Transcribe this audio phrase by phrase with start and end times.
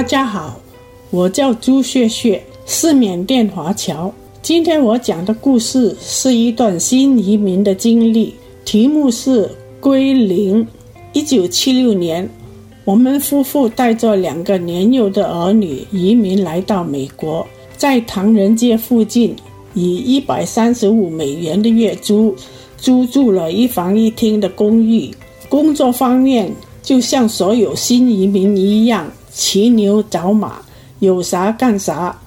[0.00, 0.58] 大家好，
[1.10, 4.10] 我叫朱雪雪，是缅甸华侨。
[4.40, 8.34] 今天我讲的故事是一段新移民的经历，
[8.64, 9.46] 题目是
[9.78, 10.66] 归零。
[11.12, 12.26] 一九七六年，
[12.86, 19.36] 我们夫妇带着两个年幼的儿女移民来到美国，在唐人街附近
[19.74, 22.34] 以一百三十五美元的月租
[22.78, 25.10] 租住了一房一厅的公寓。
[25.50, 26.50] 工作方面，
[26.82, 29.06] 就像所有新移民一样。
[29.32, 30.60] 骑牛找马，
[30.98, 32.18] 有啥干啥。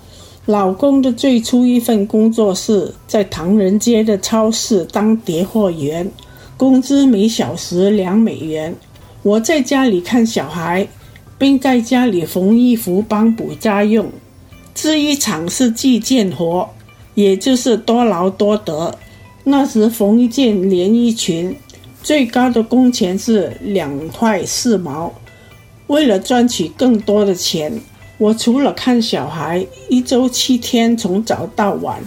[0.45, 6.09] 老公的最初一份工作是在唐人街的超市当叠货员，
[6.57, 8.75] 工资每小时两美元。
[9.21, 10.85] 我在家里看小孩，
[11.37, 14.09] 并在家里缝衣服帮补家用。
[14.75, 16.67] 制衣厂是计件活，
[17.13, 18.93] 也就是多劳多得。
[19.45, 21.55] 那时缝一件连衣裙，
[22.01, 25.13] 最高的工钱是两块四毛。
[25.87, 27.79] 为了赚取更多的钱，
[28.17, 32.01] 我除了看小孩，一周七天从早到晚，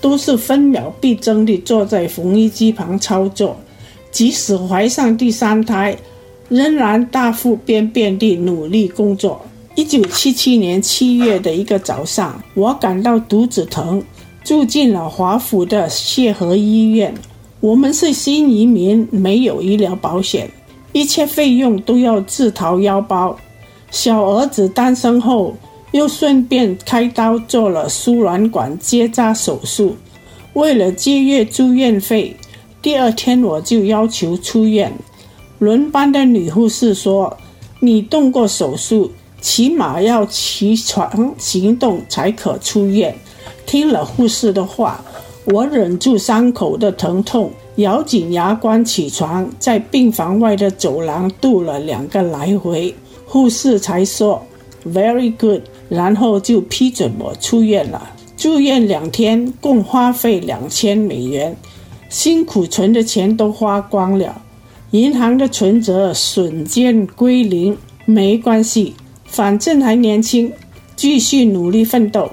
[0.00, 3.56] 都是分秒必争地坐在缝衣机旁操作。
[4.10, 5.96] 即使怀上第三胎，
[6.48, 9.40] 仍然大腹便便地努力工作。
[9.74, 14.02] 一九七七年七月的一个早上，我感到肚子疼，
[14.42, 17.14] 住进了华府的协和医院。
[17.60, 20.50] 我们是新移民，没有医疗保险。
[20.98, 23.38] 一切费用都要自掏腰包。
[23.88, 25.54] 小儿子诞生后，
[25.92, 29.94] 又顺便开刀做了输卵管结扎手术。
[30.54, 32.36] 为了节约住院费，
[32.82, 34.92] 第二天我就要求出院。
[35.60, 37.36] 轮班的女护士说
[37.78, 43.14] ：“你动过手术，起码要起床行动才可出院。”
[43.64, 45.00] 听了护士的话，
[45.44, 47.52] 我忍住伤口的疼痛。
[47.78, 52.92] 咬紧牙关起床，在病房外的走廊踱了两个来回，
[53.24, 54.44] 护士才说
[54.84, 58.10] “very good”，然后就批准我出院了。
[58.36, 61.56] 住院两天，共花费两千美元，
[62.08, 64.42] 辛苦存的钱都花光了，
[64.90, 67.76] 银行的存折瞬间归零。
[68.04, 68.94] 没关系，
[69.24, 70.52] 反正还年轻，
[70.96, 72.30] 继续努力奋斗。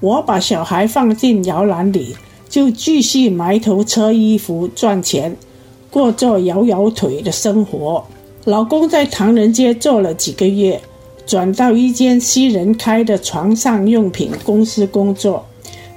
[0.00, 2.16] 我把小孩放进摇篮里。
[2.56, 5.36] 就继续埋头车衣服赚钱，
[5.90, 8.02] 过着摇摇腿的生活。
[8.46, 10.80] 老公在唐人街做了几个月，
[11.26, 15.44] 转到一间西人开的床上用品公司工作，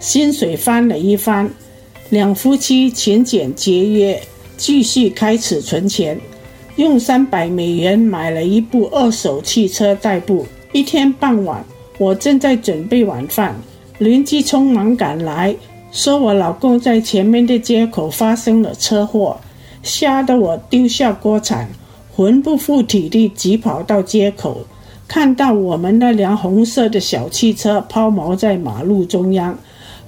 [0.01, 1.49] 薪水翻了一番。
[2.09, 4.21] 两夫妻勤俭节约，
[4.57, 6.19] 继续开始存钱，
[6.75, 10.45] 用三百美元买了一部二手汽车代步。
[10.73, 11.63] 一天傍晚，
[11.97, 13.55] 我正在准备晚饭，
[13.99, 15.55] 邻居匆忙赶来。
[15.91, 19.37] 说我老公在前面的街口发生了车祸，
[19.81, 21.67] 吓得我丢下锅铲，
[22.15, 24.61] 魂不附体地急跑到街口，
[25.07, 29.57] 看到我们那辆红色的小汽车抛锚在马路中央，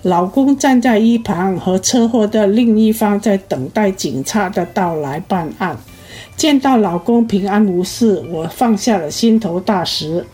[0.03, 5.75] 老公站在一旁，和车祸的另一方在等待警察的到来办案。
[6.37, 10.25] 见到老公平安无事，我放下了心头大石。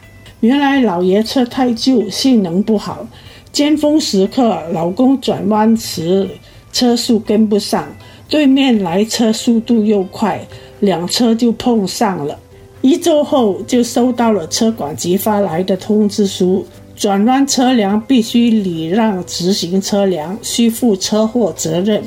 [0.41, 3.08] 原来老爷车太旧，性能不好。
[3.57, 6.29] 尖峰时刻，老公转弯时
[6.72, 7.88] 车速跟不上，
[8.29, 10.40] 对面来车速度又快，
[10.79, 12.38] 两车就碰上了。
[12.81, 16.63] 一周后就收到了车管局发来的通知书，
[16.96, 22.03] 转弯车辆必须礼让直行车辆，需负车祸责任。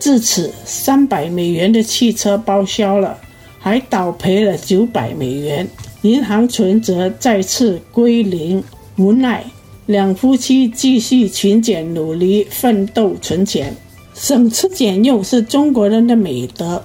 [0.00, 3.18] 至此，三百美元的汽车报销了，
[3.58, 5.68] 还倒赔了九百美元，
[6.00, 8.64] 银行存折再次归零，
[8.96, 9.44] 无奈。
[9.86, 13.76] 两夫妻继续勤俭努力奋斗存钱，
[14.14, 16.82] 省吃俭用是中国人的美德。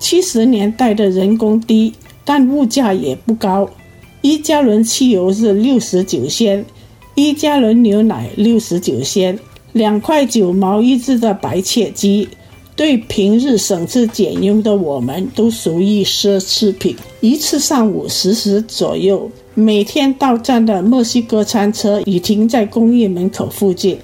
[0.00, 1.92] 七十年代的人工低，
[2.24, 3.70] 但物价也不高。
[4.22, 6.64] 一加仑汽油是六十九仙，
[7.14, 9.38] 一加仑牛奶六十九仙，
[9.72, 12.28] 两块九毛一只的白切鸡，
[12.74, 16.96] 对平日省吃俭用的我们都属于奢侈品。
[17.20, 19.30] 一次上午十时左右。
[19.54, 23.98] 每天到站的墨西哥餐车已停在公寓门口附近，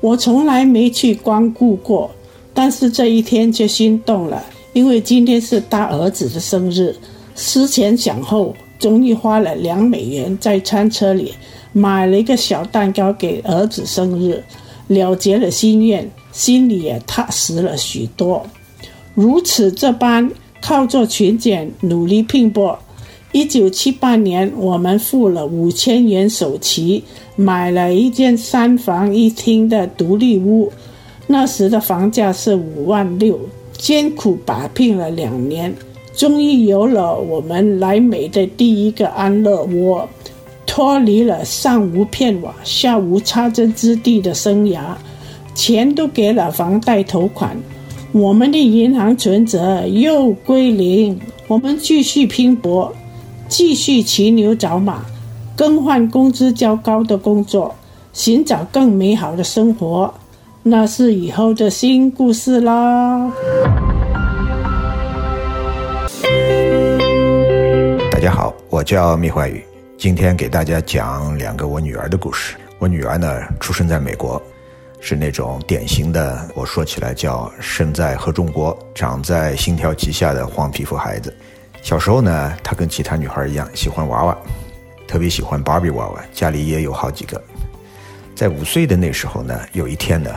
[0.00, 2.10] 我从来没去光顾过，
[2.52, 4.42] 但是这一天却心动了，
[4.72, 6.94] 因为今天是大儿子的生日。
[7.36, 11.32] 思前想后，终于花了两美元在餐车里
[11.72, 14.42] 买了一个小蛋糕给儿子生日，
[14.88, 18.44] 了结了心愿，心里也踏实了许多。
[19.14, 20.28] 如此这般，
[20.60, 22.76] 靠着勤俭努力拼搏。
[23.32, 27.04] 一九七八年，我们付了五千元首期，
[27.36, 30.72] 买了一间三房一厅的独立屋。
[31.28, 33.38] 那时的房价是五万六，
[33.78, 35.72] 艰苦打拼了两年，
[36.12, 40.08] 终于有了我们来美的第一个安乐窝。
[40.66, 44.80] 脱离了上无片瓦、下无插针之地的生涯，
[45.54, 47.56] 钱都给了房贷头款，
[48.10, 51.16] 我们的银行存折又归零。
[51.46, 52.92] 我们继续拼搏，
[53.50, 55.02] 继续骑牛找马，
[55.56, 57.74] 更换工资较高的工作，
[58.12, 60.14] 寻找更美好的生活。
[60.62, 63.28] 那是以后的新故事啦。
[68.12, 69.60] 大家好，我叫密怀宇，
[69.98, 72.54] 今天给大家讲两个我女儿的故事。
[72.78, 74.40] 我女儿呢，出生在美国，
[75.00, 81.34] 是那种典型的，我说起来叫生在合众国，长在星条旗下的黄皮肤孩子。
[81.82, 84.36] 小时候呢，她跟其他女孩一样，喜欢娃娃，
[85.08, 87.42] 特别喜欢芭比娃娃，家里也有好几个。
[88.34, 90.30] 在五岁的那时候呢，有一天呢，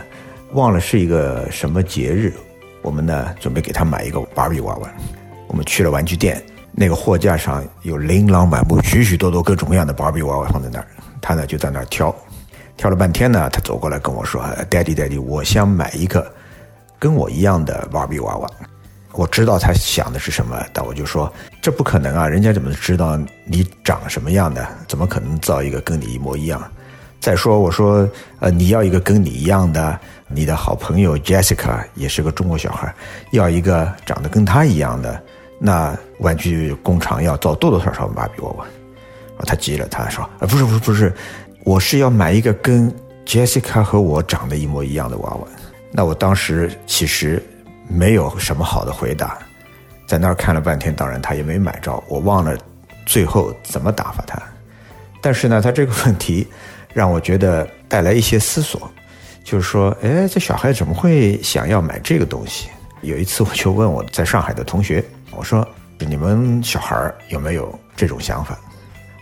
[0.53, 2.33] 忘了是一个什么节日，
[2.81, 4.89] 我们呢准备给她买一个芭比娃娃。
[5.47, 10.87] 我们去了玩具店，那个货架上有琳琅满目、许许多多各种各样的芭比娃娃放在那儿，
[11.21, 12.13] 她呢就在那儿挑，
[12.75, 16.33] 挑了半天呢，她走过来跟我说：“Daddy，Daddy，我想买一个
[16.97, 18.49] 跟我一样的芭比娃娃。”
[19.13, 21.31] 我知道他想的是什么，但我就说
[21.61, 24.67] ：“这不可能啊，人家怎么知道你长什么样的？
[24.87, 26.61] 怎么可能造一个跟你一模一样？”
[27.21, 32.93] 再说，我说，呃，你要一个跟你一样的，你的好朋友 Jessica 也是个中国小孩，
[33.31, 35.23] 要一个长得跟他一样的，
[35.57, 38.65] 那玩具工厂要造多多少少芭比娃娃？
[39.45, 41.13] 他急了，他说，啊，不是不是不是，
[41.63, 42.93] 我是要买一个跟
[43.25, 45.47] Jessica 和我长得一模一样的娃娃。
[45.91, 47.41] 那我当时其实
[47.87, 49.37] 没有什么好的回答，
[50.07, 52.57] 在那儿看了半天，当然他也没买着，我忘了
[53.05, 54.41] 最后怎么打发他。
[55.21, 56.47] 但是呢，他这个问题。
[56.95, 58.87] 让我觉得带来一些思索，
[59.43, 62.69] 就是说，哎，这小孩怎么会想要买这个东西？
[63.01, 68.55] 有一次我就问我在上海的同学，我说：“你们小孩有没有这种想法？”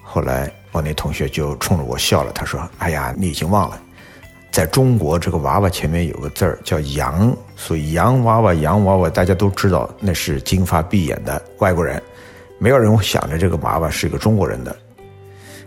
[0.03, 3.81] 后来我那同学就冲着我笑了，他说：“哎呀，你已经忘了，
[4.51, 12.01] 在中国这个娃娃前面有个字儿叫‘洋’，所以洋娃娃、洋娃娃，大家都知道那是金发碧眼的外国人，
[12.59, 14.75] 没有人想着这个娃娃是一个中国人的。”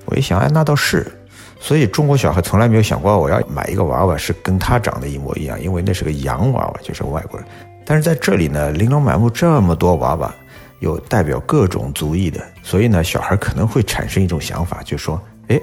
[0.06, 1.10] 我一想，哎，那倒是。
[1.58, 7.48] 所以中国小孩从来没有想过我要买一个娃娃是跟他长得一模一样，因为那是个洋娃娃，就是外国人。
[7.86, 10.34] 但是在这里呢，琳琅满目这么多娃娃，
[10.80, 15.58] 有代表各种族裔的，所以呢，小孩可能会产生一种想法，就说，哎，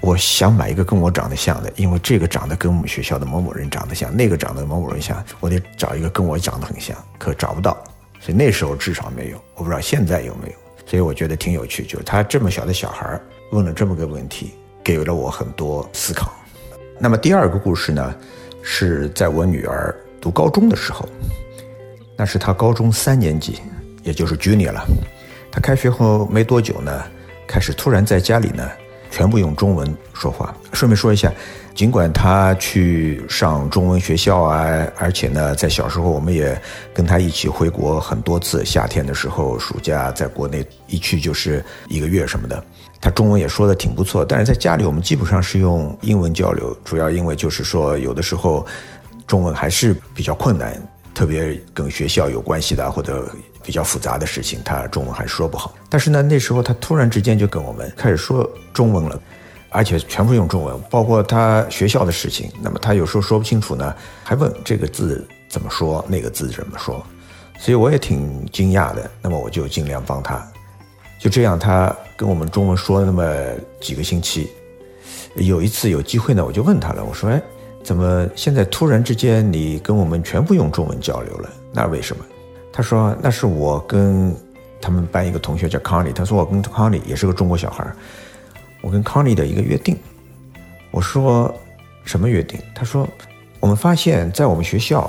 [0.00, 7.76] 我想买一个跟我长得像的，因为这个长得跟我们学校的某某人长得像，那个长得某某人像，我得找一个跟我长得很像，可找不到。
[8.20, 10.54] 所以那时候至少没有，我不知道现在有没有。
[10.86, 13.18] 所以我觉得挺有趣，就是他这么小的小孩
[13.50, 14.54] 问了这么个问题。
[14.84, 16.30] 给了我很多思考。
[17.00, 18.14] 那么第二个故事呢，
[18.62, 21.08] 是在我女儿读高中的时候，
[22.18, 23.62] 那是她高中三年级，
[24.02, 24.84] 也就是 Junior 了。
[25.50, 27.02] 她开学后没多久呢，
[27.46, 28.70] 开始突然在家里呢，
[29.14, 30.52] 全部用中文说话。
[30.72, 31.32] 顺便说一下，
[31.72, 36.60] 尽管他去上中文学校啊，而且呢，在小时候我们也
[36.92, 42.60] 跟他一起回国很多次，夏天的时候、暑假在国内一去就是一个月什么的。
[43.00, 48.66] 他中文也说得挺不错，但是在家里我们基本上是用英文交流，主要因为就是说有的时候
[49.28, 50.76] 中文还是比较困难，
[51.14, 53.30] 特别跟学校有关系的或者
[53.64, 55.74] 比较复杂的事情，他中文还说不好。
[55.88, 59.18] 但是呢，那时候他突然之间就跟我们开始说中文了，
[59.70, 62.50] 而且全部用中文，包括他学校的事情。
[62.62, 67.04] 那么他有时候说不清楚呢，还问这个字怎么说，那个字怎么说，
[67.58, 69.10] 所以我也挺惊讶的。
[69.22, 70.46] 那么我就尽量帮他。
[71.18, 73.24] 就这样，他跟我们中文说了那么
[73.80, 74.50] 几个星期。
[75.36, 77.42] 有一次有机会呢，我就问他了，我说：“哎，
[77.82, 81.50] 怎么现在突然之间你跟我们全部用中文交流了？
[81.72, 82.24] 那为什么？”
[82.76, 84.34] 他说：“那是我跟
[84.80, 87.86] 他们班一个同学叫康利，他说我跟康利也是个中国小孩，
[88.80, 89.96] 我跟康利的一个约定。”
[90.90, 91.54] 我说
[92.04, 93.08] ：“什么约定？”他说
[93.60, 95.08] ：“我们发现，在我们学校，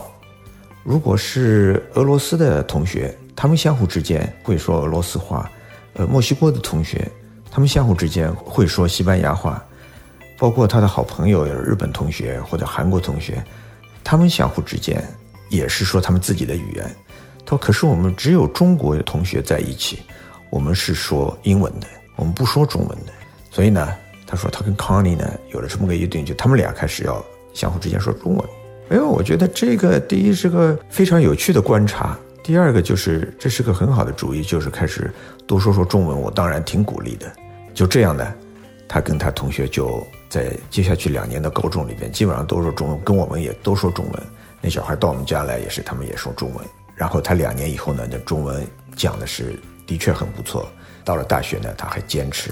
[0.84, 5.50] 如果是俄罗斯的同学，他们相互之间会说俄罗斯话。”
[5.98, 7.10] 呃，墨西哥的同学，
[7.50, 9.66] 他们相互之间会说西班牙话，
[10.38, 13.44] 包括他的好朋友日本同学或者韩国同学，
[14.04, 15.04] 他们相互之间
[15.50, 16.96] 也是说他们自己的语言。
[17.46, 20.00] 他说：“可是我们只有中国的同学在一起，
[20.50, 23.14] 我们是说英文的，我们不说中文的。
[23.52, 27.24] 所以呢，他说他跟康妮呢有了这么个约定，就他们俩开始要
[27.54, 28.46] 相互之间说中文。
[28.90, 35.12] 哎呦，我觉得这个第一是个非常有趣的观察。”第二个就是，这是个很好的主意，就是开始
[35.48, 36.22] 多说说中文。
[36.22, 37.25] 我当然挺鼓励的。
[37.74, 38.32] 就这样呢，
[38.88, 44.24] 他跟他同学就在接下去两年的高中里边，基本上都说中文，跟我们也都说中文。
[44.62, 46.64] 那小孩到我们家来也是，他们也说中文。
[46.96, 50.68] 然后他两年以后呢，那中文讲的是的确很不错。
[51.04, 52.50] 到了大学呢，他还坚持。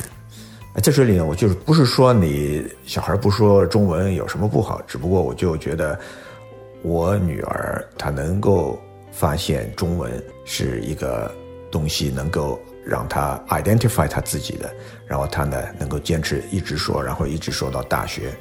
[0.76, 6.00] 在这里呢，我就是不是说你小孩不说中文有什么不好，只不过我就觉得
[6.82, 8.80] 我女儿她能够
[9.12, 10.12] 发现中文
[10.46, 11.34] 是一个
[11.72, 14.74] 东西，能够让她 identify 她自己的，
[15.06, 18.34] 然后她呢能够坚持一直说，然后一直说到大学，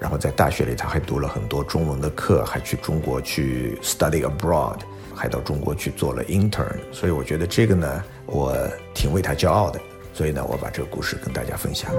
[0.00, 4.78] 然后在大学里他还读了很多中文的课，还去中国去 study abroad，
[5.14, 8.56] 还到中国去做了 intern，所以我觉得这个呢，我
[8.94, 9.78] 挺为他骄傲的。
[10.12, 11.90] 所以呢，我把这个故事跟大家分享。